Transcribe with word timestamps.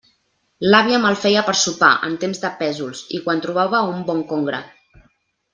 L'àvia 0.69 0.99
me'l 1.03 1.17
feia 1.25 1.43
per 1.49 1.53
sopar 1.65 1.91
en 2.09 2.17
temps 2.25 2.41
de 2.45 2.53
pèsols 2.63 3.05
i 3.19 3.21
quan 3.27 3.45
trobava 3.47 3.85
un 3.93 4.03
bon 4.09 4.29
congre. 4.33 4.65